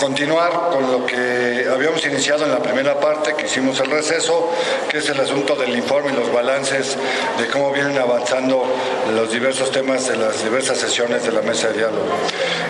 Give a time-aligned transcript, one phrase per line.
[0.00, 4.50] continuar con lo que habíamos iniciado en la primera parte, que hicimos el receso,
[4.88, 6.96] que es el asunto del informe y los balances
[7.38, 8.64] de cómo vienen avanzando
[9.14, 12.06] los diversos temas de las diversas sesiones de la mesa de diálogo.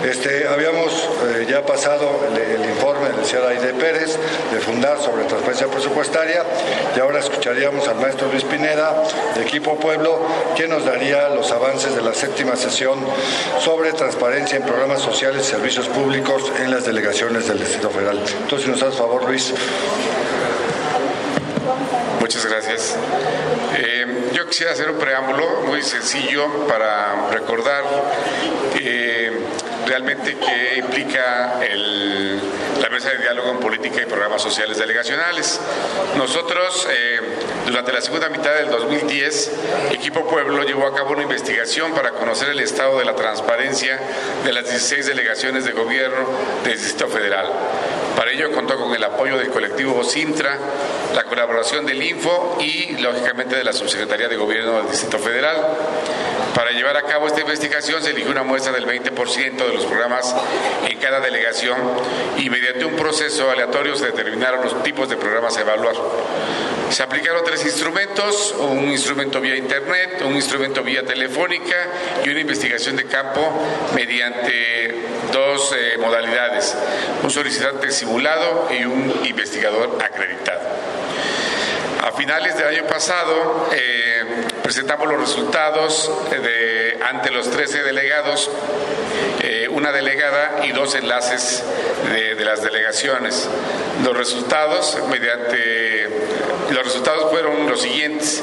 [0.05, 0.93] Este, habíamos
[1.29, 4.19] eh, ya pasado el, informe del señor Aide Pérez
[4.53, 6.43] de Fundar sobre transparencia presupuestaria
[6.97, 9.05] y ahora escucharíamos al maestro Luis Pineda
[9.37, 10.21] de Equipo Pueblo,
[10.57, 12.99] quien nos daría los avances de la séptima sesión
[13.61, 18.19] sobre transparencia en programas sociales y servicios públicos en las delegaciones del Distrito Federal.
[18.19, 19.53] Entonces, si nos das favor, Luis.
[22.19, 22.97] Muchas gracias.
[23.77, 27.85] Eh, yo quisiera hacer un preámbulo muy sencillo para recordar
[28.81, 29.39] eh,
[29.87, 31.61] realmente qué implica
[32.81, 35.61] la mesa de diálogo en política y programas sociales delegacionales.
[36.17, 37.21] Nosotros, eh,
[37.71, 39.53] durante la segunda mitad del 2010,
[39.93, 43.97] Equipo Pueblo llevó a cabo una investigación para conocer el estado de la transparencia
[44.45, 46.27] de las 16 delegaciones de gobierno
[46.65, 47.47] del Distrito Federal.
[48.17, 50.59] Para ello contó con el apoyo del colectivo Sintra,
[51.15, 55.57] la colaboración del Info y, lógicamente, de la Subsecretaría de Gobierno del Distrito Federal.
[56.57, 60.35] Para llevar a cabo esta investigación se eligió una muestra del 20% de los programas
[60.89, 61.79] en cada delegación
[62.37, 65.95] y mediante un proceso aleatorio se determinaron los tipos de programas a evaluar.
[66.91, 71.77] Se aplicaron tres instrumentos, un instrumento vía Internet, un instrumento vía telefónica
[72.25, 73.41] y una investigación de campo
[73.95, 74.95] mediante
[75.33, 76.77] dos eh, modalidades,
[77.23, 80.61] un solicitante simulado y un investigador acreditado.
[82.03, 84.25] A finales del año pasado eh,
[84.63, 88.51] presentamos los resultados de, ante los 13 delegados,
[89.43, 91.63] eh, una delegada y dos enlaces
[92.11, 93.49] de, las delegaciones.
[94.03, 96.09] Los resultados, mediante,
[96.73, 98.43] los resultados fueron los siguientes.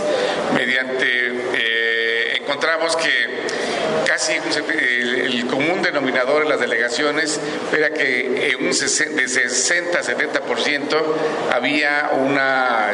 [0.53, 1.05] Mediante,
[1.53, 3.66] eh, encontramos que
[4.17, 7.39] casi el, común denominador en las delegaciones
[7.75, 11.01] era que un de 60 a 70%
[11.53, 12.37] había un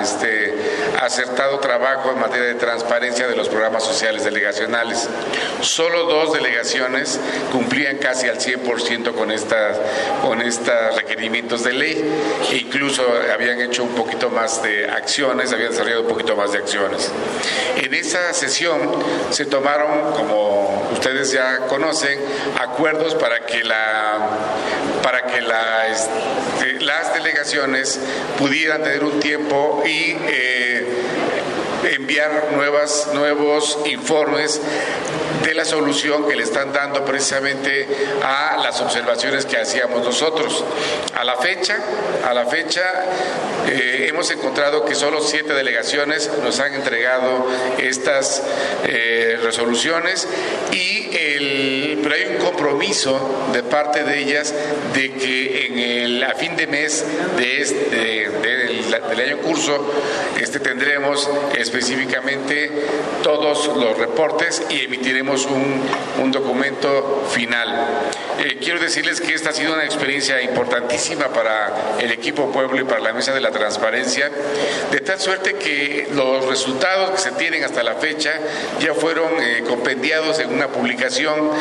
[0.02, 0.54] este,
[1.02, 5.10] acertado trabajo en materia de transparencia de los programas sociales delegacionales.
[5.62, 7.20] Solo dos delegaciones
[7.52, 9.78] cumplían casi al 100% con estas
[10.22, 12.04] con estos requerimientos de ley
[12.52, 16.60] e incluso habían hecho un poquito más de acciones, habían desarrollado un poquito más de
[16.60, 17.10] acciones.
[17.78, 18.80] En esa sesión
[19.32, 22.20] se tomaron como ustedes ya conocen,
[22.60, 23.64] acuerdos para que
[25.88, 28.00] este, las delegaciones
[28.38, 30.88] pudieran tener un tiempo y eh,
[31.96, 32.52] enviar
[33.14, 34.62] nuevos informes
[35.44, 37.88] de la solución que le están dando precisamente
[38.24, 40.64] a las observaciones que hacíamos nosotros.
[41.14, 41.78] A la fecha,
[42.26, 42.82] a la fecha
[43.68, 48.44] eh, hemos encontrado que solo siete delegaciones nos han entregado estas
[48.86, 50.28] eh, resoluciones
[50.72, 50.94] y
[52.02, 54.54] pero hay un compromiso de parte de ellas
[54.94, 57.06] de que en el, a fin de mes
[57.38, 58.30] de este,
[59.10, 59.92] del año curso
[60.40, 62.70] este, tendremos específicamente
[63.24, 65.82] todos los reportes y emitiremos un,
[66.22, 68.04] un documento final.
[68.40, 72.84] Eh, quiero decirles que esta ha sido una experiencia importantísima para el equipo Pueblo y
[72.84, 74.30] para la Mesa de la Transparencia,
[74.92, 78.32] de tal suerte que los resultados que se tienen hasta la fecha
[78.80, 81.52] ya fueron eh, compendiados en una publicación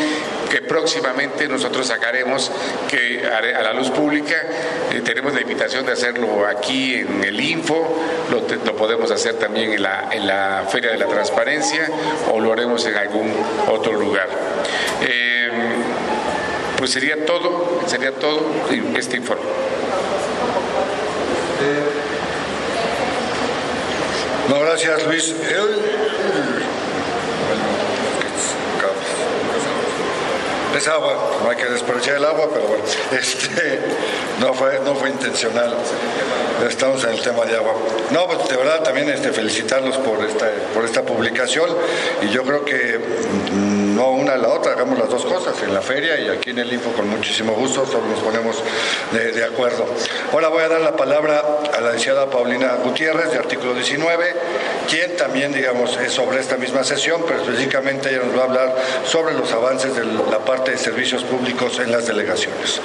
[0.51, 2.51] que próximamente nosotros sacaremos
[2.89, 4.37] que a la luz pública.
[4.93, 7.99] Eh, tenemos la invitación de hacerlo aquí en el Info,
[8.31, 11.89] lo, podemos hacer también en la, Feria de la Transparencia
[12.31, 13.33] o lo haremos en algún
[13.71, 14.29] otro lugar.
[15.01, 15.51] Eh,
[16.77, 18.41] pues sería todo, sería todo
[18.95, 19.45] este informe.
[24.51, 25.35] No, gracias Luis.
[30.77, 33.81] Es agua, no hay que desperdiciar el agua, pero bueno, este,
[34.41, 35.77] no, fue, no fue intencional.
[36.67, 37.75] Estamos en el tema de agua.
[38.11, 41.69] No, pues de verdad también este, felicitarlos por esta, por esta publicación
[42.23, 42.99] y yo creo que
[43.53, 46.51] mm, no una a la otra, hagamos las dos cosas, en la feria y aquí
[46.51, 48.63] en el Info con muchísimo gusto, solo nos ponemos
[49.13, 49.87] de, acuerdo.
[50.33, 51.43] Ahora voy a dar la palabra
[51.73, 54.35] a la licenciada Paulina Gutiérrez de artículo 19,
[54.89, 58.75] quien también, digamos, es sobre esta misma sesión, pero específicamente ella nos va a hablar
[59.05, 62.81] sobre los avances de la parte de servicios públicos en las delegaciones.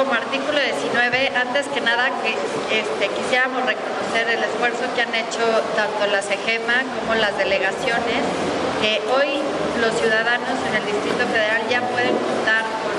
[0.00, 2.10] como artículo 19, antes que nada
[2.70, 5.44] este, quisiéramos reconocer el esfuerzo que han hecho
[5.76, 8.22] tanto la SEGEMA como las delegaciones,
[8.82, 9.40] que hoy
[9.80, 12.96] los ciudadanos en el Distrito Federal ya pueden contar con...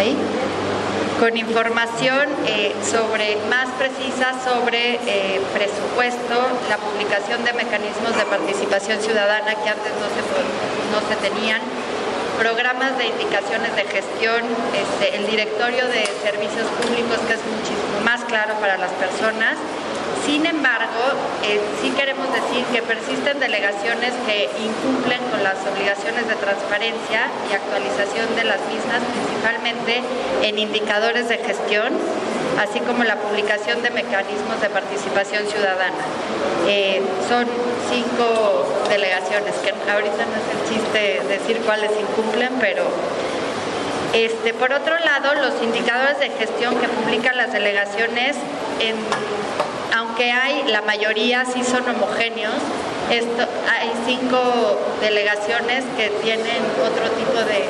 [0.00, 0.16] ¿Ahí?
[1.20, 6.34] con información eh, sobre más precisa sobre eh, presupuesto,
[6.68, 10.20] la publicación de mecanismos de participación ciudadana que antes no se,
[10.90, 11.62] no se tenían,
[12.38, 14.42] programas de indicaciones de gestión,
[14.74, 19.56] este, el directorio de servicios públicos que es muchísimo más claro para las personas.
[20.26, 21.04] Sin embargo,
[21.44, 27.54] eh, sí queremos decir que persisten delegaciones que incumplen con las obligaciones de transparencia y
[27.54, 30.00] actualización de las mismas, principalmente
[30.42, 31.92] en indicadores de gestión,
[32.58, 36.04] así como la publicación de mecanismos de participación ciudadana.
[36.68, 37.46] Eh, son
[37.90, 42.84] cinco delegaciones, que ahorita no es el chiste decir cuáles incumplen, pero
[44.12, 48.36] este, por otro lado, los indicadores de gestión que publican las delegaciones
[49.96, 52.54] aunque hay, la mayoría sí son homogéneos,
[53.10, 57.64] esto, hay cinco delegaciones que tienen otro tipo de,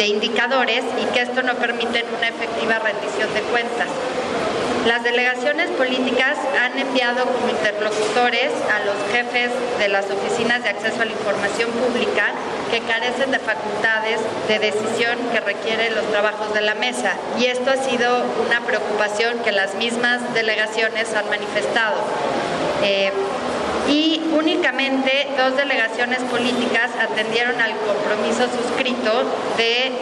[0.00, 3.88] de indicadores y que esto no permite una efectiva rendición de cuentas.
[4.86, 11.02] Las delegaciones políticas han enviado como interlocutores a los jefes de las oficinas de acceso
[11.02, 12.32] a la información pública
[12.70, 17.12] que carecen de facultades de decisión que requieren los trabajos de la mesa.
[17.38, 22.00] Y esto ha sido una preocupación que las mismas delegaciones han manifestado.
[22.82, 23.12] Eh,
[23.86, 29.24] y únicamente dos delegaciones políticas atendieron al compromiso suscrito
[29.56, 29.92] de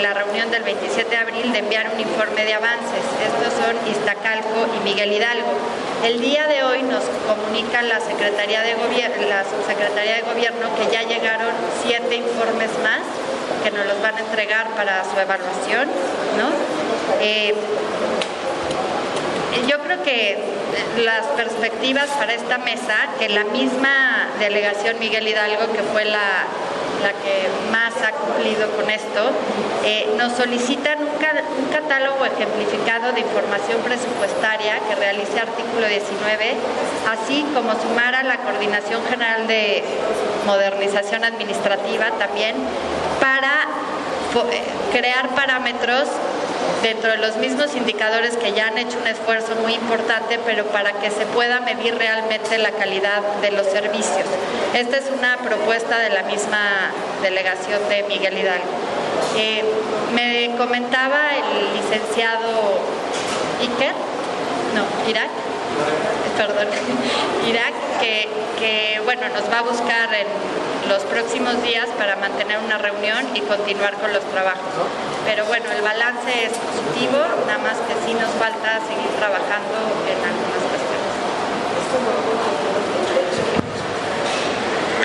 [0.00, 3.04] la reunión del 27 de abril de enviar un informe de avances.
[3.22, 5.52] Estos son Iztacalco y Miguel Hidalgo.
[6.04, 10.92] El día de hoy nos comunica la Secretaría de Gobierno, la Subsecretaría de Gobierno que
[10.92, 11.52] ya llegaron
[11.84, 13.02] siete informes más
[13.62, 15.88] que nos los van a entregar para su evaluación.
[16.38, 16.50] ¿no?
[17.20, 17.54] Eh,
[19.68, 20.51] yo creo que
[20.98, 26.44] las perspectivas para esta mesa, que la misma delegación Miguel Hidalgo, que fue la,
[27.24, 29.30] que más ha cumplido con esto,
[29.84, 36.54] eh, nos solicitan un, un, catálogo ejemplificado de información presupuestaria que realice artículo 19,
[37.10, 39.82] así como sumar a la Coordinación General de
[40.46, 42.54] Modernización Administrativa también
[43.20, 43.66] para
[44.50, 44.62] eh,
[44.92, 46.08] crear parámetros
[46.82, 50.92] dentro de los mismos indicadores que ya han hecho un esfuerzo muy importante, pero para
[50.94, 54.26] que se pueda medir realmente la calidad de los servicios.
[54.74, 56.90] Esta es una propuesta de la misma
[57.22, 58.64] delegación de Miguel Hidalgo.
[59.36, 59.64] Eh,
[60.14, 62.80] me comentaba el licenciado
[63.60, 63.94] Iker,
[64.74, 65.30] no, Irak,
[66.36, 66.68] perdón,
[67.48, 67.72] Irak,
[68.58, 70.26] que, bueno, nos va a buscar en
[70.88, 74.86] los próximos días para mantener una reunión y continuar con los trabajos.
[75.24, 79.78] Pero bueno, el balance es positivo, nada más que sí nos falta seguir trabajando
[80.10, 81.12] en algunas cuestiones.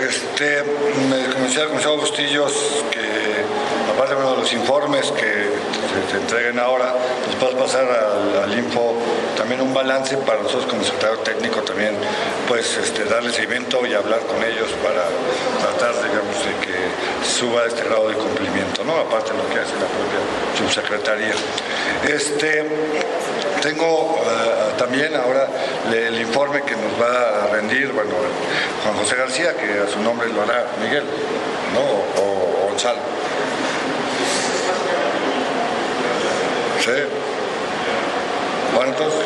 [0.09, 0.63] Este,
[1.09, 3.07] me decía el comisario Bustillos que
[3.97, 5.49] aparte de los informes que
[6.11, 6.94] se, entreguen ahora,
[7.39, 7.85] puedes pasar
[8.44, 8.94] al, info
[9.37, 11.95] también un balance para nosotros como secretario técnico también,
[12.47, 15.05] pues este, darle seguimiento y hablar con ellos para
[15.61, 16.75] tratar, digamos, de que
[17.23, 18.97] suba este grado de cumplimiento, ¿no?
[18.97, 20.19] Aparte de lo que hace la propia
[20.57, 21.33] subsecretaría.
[22.07, 22.65] Este,
[23.61, 25.47] tengo eh, también ahora
[25.93, 28.11] el informe que nos va a rendir, bueno,
[28.83, 31.03] Juan José García, que a su nombre lo hará Miguel,
[31.73, 32.21] ¿no?
[32.21, 32.99] O, o Gonzalo.
[36.83, 37.26] Sí.
[38.75, 39.19] Bueno, entonces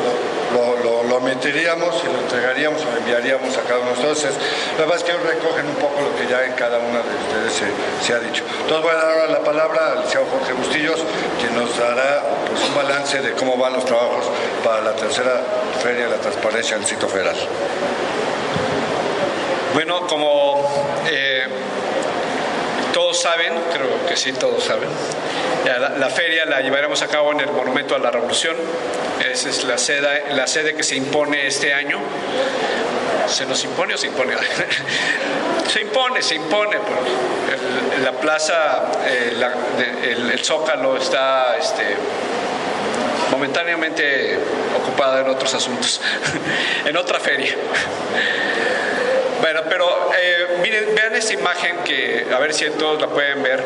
[0.54, 4.36] lo, lo, omitiríamos y lo entregaríamos o enviaríamos a cada uno ustedes.
[4.78, 7.72] La verdad es que recogen un poco lo que ya en cada una de ustedes
[8.02, 8.44] se, ha dicho.
[8.62, 11.00] Entonces voy a dar ahora la palabra al licenciado Jorge Bustillos,
[11.40, 14.26] quien nos dará pues, un balance de cómo van los trabajos
[14.64, 15.42] para la tercera
[15.82, 17.36] Feria de la Transparencia en el sitio federal.
[19.74, 20.70] Bueno, como
[21.08, 21.48] eh,
[22.94, 24.90] todos saben, creo que sí, todos saben,
[25.66, 28.56] la, feria la llevaremos a cabo en el Monumento a la Revolución.
[29.32, 32.00] Esa es la sede, la sede que se impone este año.
[33.28, 34.34] ¿Se nos impone o se impone?
[35.68, 36.78] se impone, se impone.
[38.04, 39.34] la plaza, eh,
[40.04, 41.96] el, Zócalo está este,
[43.30, 44.38] momentáneamente
[44.76, 46.02] ocupada en otros asuntos,
[46.86, 47.56] en otra feria.
[49.40, 53.64] Bueno, pero eh, miren, vean esta imagen que a ver si todos la pueden ver.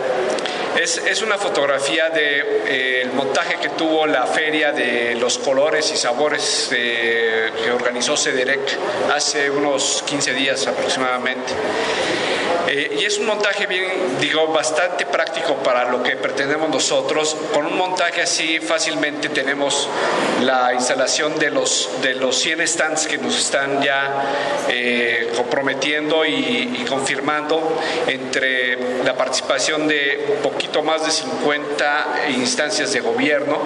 [0.75, 5.97] Es, una fotografía del de, eh, montaje que tuvo la feria de los colores y
[5.97, 8.59] sabores que organizó Cederec
[9.13, 11.53] hace unos 15 días aproximadamente.
[12.67, 13.85] Eh, y es un montaje bien,
[14.19, 17.37] digo, bastante práctico para lo que pretendemos nosotros.
[17.53, 19.87] Con un montaje así fácilmente tenemos
[20.41, 26.85] la instalación de los, de los 100 stands que nos están ya eh, comprometiendo y,
[26.89, 33.59] confirmando entre la participación de poquito más de 50 instancias de gobierno.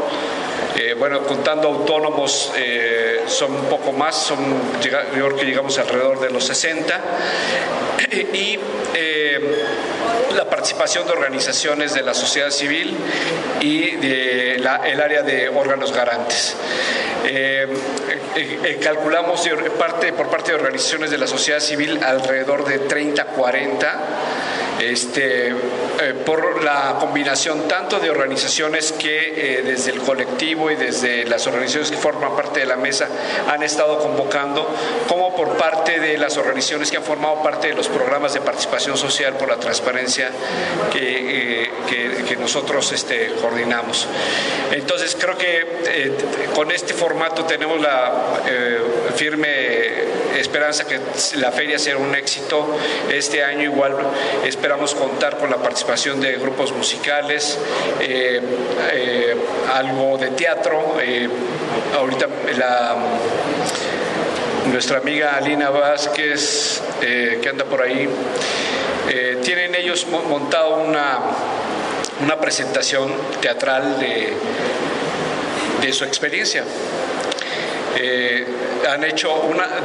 [0.76, 4.38] Eh, bueno, contando autónomos eh, son un poco más, son,
[4.82, 7.02] yo creo que llegamos alrededor de los 60.
[8.34, 8.60] Y
[10.36, 12.96] la participación de organizaciones de la sociedad civil
[13.62, 16.56] y el área de órganos garantes.
[17.26, 17.68] Eh,
[18.36, 23.26] eh, eh, calculamos parte, por parte de organizaciones de la sociedad civil alrededor de 30,
[23.26, 24.00] 40
[24.80, 25.54] este, eh,
[26.26, 31.92] por la combinación tanto de organizaciones que eh, desde el colectivo y desde las organizaciones
[31.92, 33.08] que forman parte de la mesa
[33.48, 34.68] han estado convocando,
[35.08, 38.98] como por parte de las organizaciones que han formado parte de los programas de participación
[38.98, 40.32] social por la transparencia
[40.92, 41.70] que, eh,
[42.40, 44.08] nosotros este, coordinamos.
[44.72, 46.16] Entonces creo que
[46.56, 48.40] con este formato tenemos la
[49.16, 51.00] firme esperanza que
[51.38, 52.78] la feria sea un éxito.
[53.12, 53.96] Este año igual
[54.46, 57.58] esperamos contar con la participación de grupos musicales,
[58.00, 58.42] eh,
[58.94, 59.36] eh,
[59.74, 60.98] algo de teatro.
[61.02, 61.30] Eh,
[61.98, 62.28] ahorita
[64.72, 68.08] nuestra amiga Alina Vázquez, que anda por ahí,
[69.44, 71.20] tienen ellos montado una,
[72.24, 74.34] una presentación teatral de,
[75.82, 76.64] de su experiencia.
[78.88, 79.30] Han hecho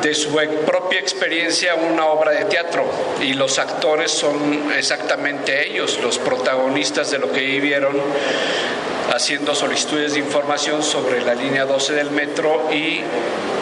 [0.03, 0.31] de su
[0.67, 2.85] propia experiencia una obra de teatro.
[3.21, 8.01] Y los actores son exactamente ellos, los protagonistas de lo que vivieron
[9.13, 13.01] haciendo solicitudes de información sobre la línea 12 del metro y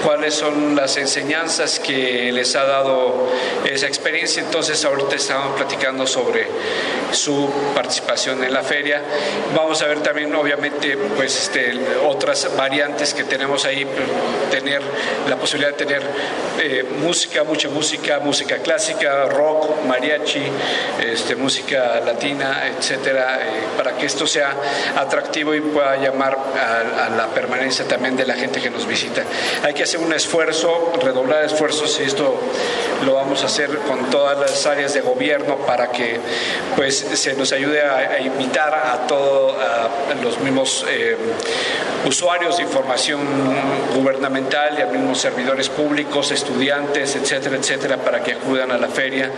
[0.05, 3.29] cuáles son las enseñanzas que les ha dado
[3.65, 4.43] esa experiencia.
[4.43, 6.47] Entonces ahorita estamos platicando sobre
[7.13, 9.03] su participación en la feria.
[9.55, 13.87] Vamos a ver también obviamente pues este, otras variantes que tenemos ahí,
[14.51, 14.83] tener
[15.29, 16.03] la posibilidad de tener
[16.61, 20.43] eh, música, mucha música, música clásica, rock, mariachi,
[21.01, 24.55] este, música latina, etcétera, eh, para que esto sea
[24.97, 29.23] atractivo y pueda llamar a, a la permanencia también de la gente que nos visita.
[29.63, 32.35] Hay que un esfuerzo, redoblar esfuerzos y esto
[33.05, 36.19] lo vamos a hacer con todas las áreas de gobierno para que
[36.77, 39.57] pues se nos ayude a, invitar a todos
[40.23, 41.17] los mismos eh,
[42.07, 43.21] usuarios de información
[43.95, 49.31] gubernamental y a mismos servidores públicos, estudiantes, etcétera, etcétera, para que acudan a la feria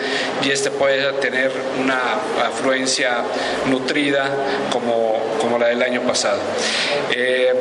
[0.42, 2.00] y este pueda tener una
[2.46, 3.22] afluencia
[3.66, 4.30] nutrida
[4.70, 6.40] como, como la del año pasado.
[7.10, 7.52] Eh,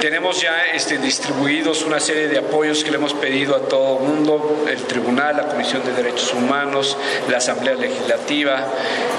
[0.00, 4.04] tenemos ya este, distribuidos una serie de apoyos que le hemos pedido a todo el
[4.04, 6.96] mundo, el Tribunal, la Comisión de Derechos Humanos,
[7.28, 8.66] la Asamblea Legislativa,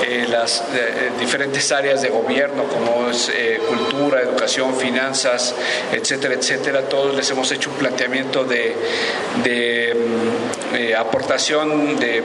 [0.06, 5.56] eh, las eh, diferentes áreas de gobierno como es eh, cultura, educación, finanzas,
[5.92, 6.84] etcétera, etcétera.
[6.84, 8.76] Todos les hemos hecho un planteamiento de,
[9.96, 12.24] mm, aportación de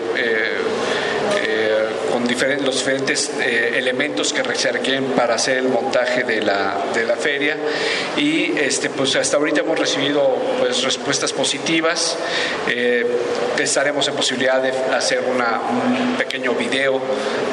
[2.12, 6.76] con diferentes, los diferentes eh, elementos que se requieren para hacer el montaje de la,
[6.94, 7.56] de la feria
[8.16, 12.16] y este, pues hasta ahorita hemos recibido pues, respuestas positivas.
[12.68, 13.06] Eh,
[13.58, 17.00] estaremos en posibilidad de hacer una, un pequeño video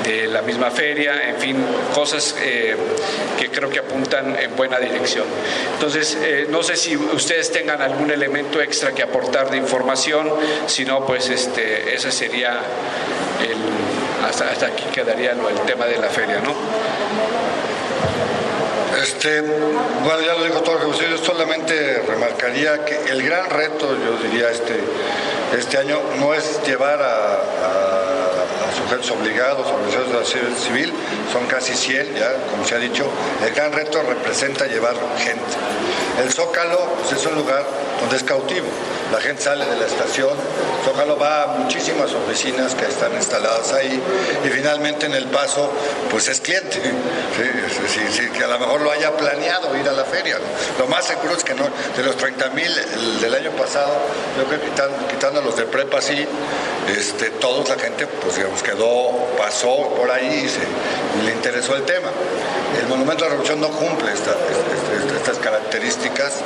[0.03, 1.57] de la misma feria, en fin,
[1.93, 2.75] cosas eh,
[3.39, 5.25] que creo que apuntan en buena dirección.
[5.73, 6.17] Entonces,
[6.49, 10.29] no sé si ustedes tengan algún elemento extra que aportar de información,
[10.67, 12.59] si no, pues este, ese sería
[13.41, 13.57] el
[14.23, 16.53] hasta, aquí quedaría el tema de la feria, ¿no?
[19.01, 24.49] Este, bueno, ya lo dijo todo yo solamente remarcaría que el gran reto, yo diría,
[24.51, 24.79] este,
[25.57, 27.81] este año no es llevar a
[28.75, 30.93] sujetos obligados, organizaciones de la sociedad civil,
[31.31, 33.05] son casi 100 ya, como se ha dicho.
[33.45, 35.43] El gran reto representa llevar gente.
[36.21, 37.65] El Zócalo pues, es un lugar
[38.01, 38.67] donde es cautivo.
[39.11, 40.31] La gente sale de la estación,
[40.85, 44.01] Zócalo va a muchísimas oficinas que están instaladas ahí
[44.45, 45.69] y finalmente en el paso
[46.09, 46.79] pues es cliente,
[48.37, 50.37] que a lo mejor lo haya planeado ir a la feria.
[50.79, 51.65] Lo más seguro es que no,
[51.95, 52.71] de los 30 mil
[53.19, 53.93] del año pasado,
[54.37, 54.67] yo creo que
[55.13, 56.25] quitando, los de prepa sí,
[56.97, 62.07] este, todos la gente pues digamos quedó, pasó por ahí y, le interesó el tema.
[62.81, 66.41] El Monumento de la Revolución no cumple estas características,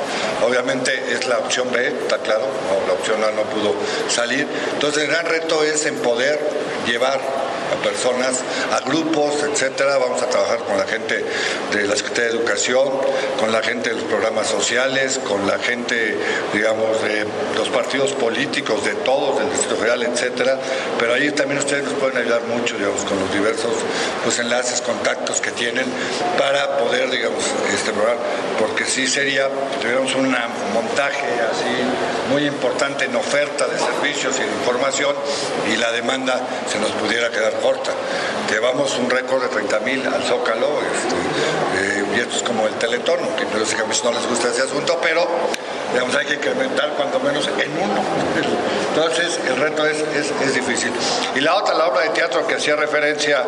[0.46, 2.44] obviamente es la opción B, está claro,
[2.86, 3.74] la opción A no pudo
[4.08, 6.38] salir, entonces el gran reto es en poder
[6.86, 8.40] llevar a personas,
[8.72, 9.98] a grupos, etcétera.
[9.98, 11.24] Vamos a trabajar con la gente
[11.72, 12.88] de la Secretaría de Educación,
[13.38, 16.16] con la gente de los programas sociales, con la gente,
[16.52, 20.58] digamos, de los partidos políticos, de todos, del Distrito territorial, etcétera,
[20.98, 23.72] pero ahí también ustedes nos pueden ayudar mucho, digamos, con los diversos
[24.24, 25.84] pues, enlaces, contactos que tienen
[26.38, 27.92] para poder, digamos, este,
[28.58, 29.48] porque sí sería,
[29.80, 30.34] tuviéramos un
[30.74, 35.14] montaje así muy importante en oferta de servicios y de información
[35.72, 37.92] y la demanda se nos pudiera quedar corta.
[38.50, 41.14] Llevamos un récord de 30 mil al Zócalo, este,
[41.82, 45.26] eh, y esto es como el Teletón, que no les gusta ese asunto, pero
[45.92, 48.02] digamos, hay que incrementar cuando menos en uno.
[48.94, 50.92] Entonces, el reto es, es, difícil.
[51.34, 53.44] Y la otra, la obra de teatro que hacía referencia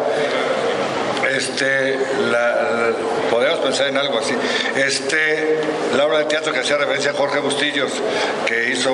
[1.31, 1.99] este,
[2.31, 2.93] la,
[3.31, 4.35] podemos pensar en algo así.
[4.77, 5.61] Este,
[5.97, 7.93] la obra de teatro que hacía referencia a Jorge Bustillos,
[8.73, 8.93] hizo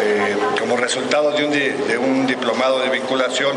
[0.00, 3.56] eh, como resultado de un, de un, diplomado de vinculación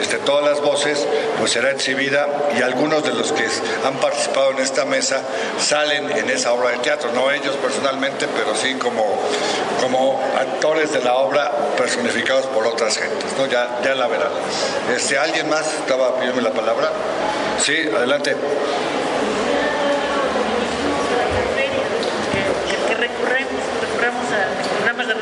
[0.00, 1.06] este, todas las voces,
[1.38, 3.44] pues será exhibida y algunos de los que
[3.84, 5.22] han participado en esta mesa
[5.58, 9.04] salen en esa obra de teatro, no ellos personalmente, pero sí como,
[9.80, 13.46] como actores de la obra personificados por otras gentes, ¿no?
[13.46, 14.30] ya, ya la verán.
[14.94, 16.90] Este, ¿Alguien más estaba pidiendo la palabra?
[17.62, 18.36] Sí, adelante.
[22.68, 25.14] Que, recurremos, recurremos a programas de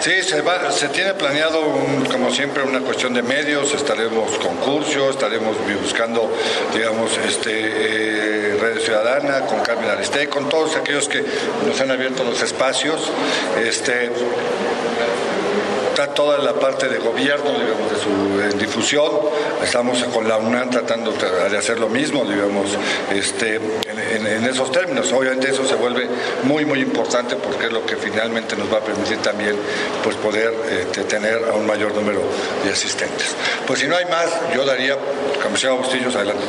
[0.00, 1.62] Sí, se, tiene planeado,
[2.10, 6.30] como siempre, una cuestión de medios, estaremos concursos, estaremos buscando,
[6.74, 11.24] digamos, este, eh, Red Ciudadana, con Carmen Ariste, con todos aquellos que
[11.66, 13.10] nos han abierto los espacios.
[13.64, 14.10] Este,
[15.96, 19.10] está toda la parte de gobierno, digamos, de su difusión.
[19.64, 22.66] Estamos con la UNAM tratando de hacer lo mismo, digamos,
[23.14, 25.10] este, en, esos términos.
[25.12, 26.06] Obviamente eso se vuelve
[26.42, 29.56] muy, muy importante porque es lo que finalmente nos va a permitir también
[30.04, 32.20] pues, poder este, tener a un mayor número
[32.62, 33.34] de asistentes.
[33.66, 34.98] Pues si no hay más, yo daría,
[35.42, 36.44] comisionado Bustillos, adelante.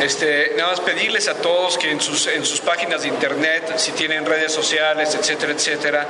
[0.00, 3.90] Este, nada más pedirles a todos que en sus, en sus páginas de internet, si
[3.92, 6.06] tienen redes sociales, etcétera, etcétera,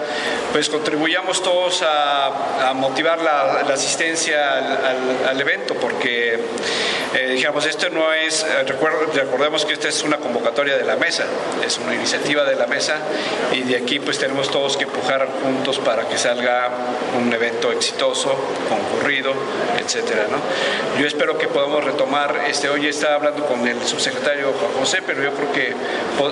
[0.52, 4.58] pues contribuyamos todos a, motivar la, asistencia
[5.26, 6.38] al, evento, porque,
[7.14, 11.24] eh, digamos, esto no es, recordemos que esta es una convocatoria de la mesa,
[11.64, 12.96] es una iniciativa de la mesa,
[13.52, 16.68] y de aquí pues tenemos todos que empujar juntos para que salga
[17.18, 18.36] un evento exitoso,
[18.68, 19.32] concurrido,
[19.78, 21.00] etcétera, ¿no?
[21.00, 25.22] Yo espero que podamos retomar, este, hoy está hablando con el subsecretario Juan José, pero
[25.22, 25.74] yo creo que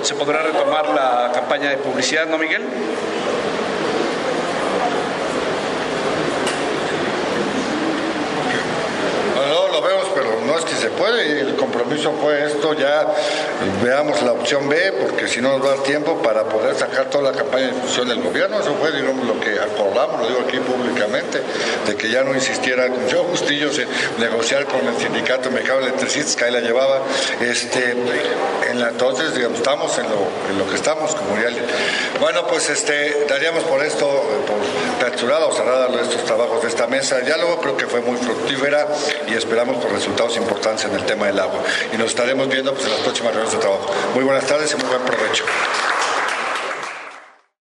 [0.03, 2.63] se podrá retomar la campaña de publicidad, ¿no, Miguel?
[10.59, 13.07] Es que se puede, el compromiso fue esto, ya
[13.83, 17.11] veamos la opción B, porque si no nos va a dar tiempo para poder sacar
[17.11, 20.41] toda la campaña de difusión del gobierno, eso fue digamos, lo que acordamos, lo digo
[20.47, 21.41] aquí públicamente,
[21.87, 23.89] de que ya no insistiera con yo Bustillo en
[24.21, 27.01] negociar con el sindicato mercado de que ahí la llevaba,
[27.41, 27.93] este,
[28.71, 30.07] en entonces digamos, estamos en
[30.59, 31.37] lo, que estamos, como
[32.21, 34.07] bueno pues este daríamos por esto,
[34.47, 38.17] por capturado o cerrada estos trabajos de esta mesa, ya luego creo que fue muy
[38.17, 38.87] fructífera
[39.29, 41.63] y esperamos por resultados importancia en el tema del agua.
[41.93, 43.93] Y nos estaremos viendo pues, en las próximas reuniones de trabajo.
[44.15, 45.45] Muy buenas tardes y muy buen provecho.